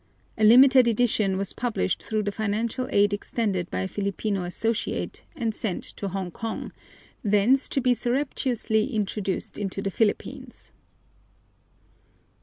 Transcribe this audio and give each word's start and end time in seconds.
A 0.35 0.43
limited 0.43 0.87
edition 0.87 1.37
was 1.37 1.53
published 1.53 2.01
through 2.01 2.23
the 2.23 2.31
financial 2.31 2.87
aid 2.89 3.13
extended 3.13 3.69
by 3.69 3.81
a 3.81 3.87
Filipino 3.87 4.45
associate, 4.45 5.25
and 5.35 5.53
sent 5.53 5.83
to 5.83 6.07
Hongkong, 6.09 6.71
thence 7.23 7.69
to 7.69 7.79
be 7.81 7.93
surreptitiously 7.93 8.95
introduced 8.95 9.59
into 9.59 9.79
the 9.79 9.91
Philippines. 9.91 10.71